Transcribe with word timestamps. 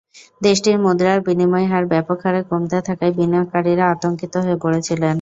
দেশটির 0.41 0.77
মুদ্রার 0.79 1.19
বিনিময় 1.27 1.67
হার 1.71 1.85
ব্যাপক 1.91 2.17
হারে 2.23 2.41
কমতে 2.49 2.77
থাকায় 2.87 3.13
বিনিয়োগকারীরা 3.17 3.85
আতঙ্কিত 3.93 4.33
হয়ে 4.43 4.57
পড়েছিলেন। 4.63 5.09